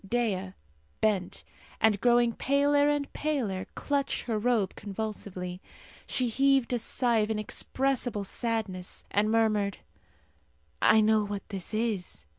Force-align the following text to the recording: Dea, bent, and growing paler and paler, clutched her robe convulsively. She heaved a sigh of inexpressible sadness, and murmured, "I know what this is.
Dea, 0.03 0.53
bent, 0.99 1.43
and 1.79 2.01
growing 2.01 2.33
paler 2.33 2.89
and 2.89 3.13
paler, 3.13 3.67
clutched 3.75 4.23
her 4.23 4.39
robe 4.39 4.73
convulsively. 4.73 5.61
She 6.07 6.27
heaved 6.27 6.73
a 6.73 6.79
sigh 6.79 7.19
of 7.19 7.29
inexpressible 7.29 8.23
sadness, 8.23 9.03
and 9.11 9.29
murmured, 9.29 9.77
"I 10.81 11.01
know 11.01 11.23
what 11.23 11.47
this 11.49 11.75
is. 11.75 12.25